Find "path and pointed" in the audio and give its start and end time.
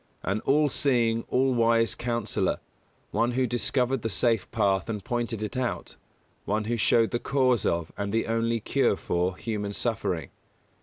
4.49-5.43